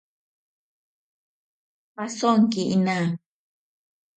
Pasonki 1.95 2.61
ina. 2.75 2.97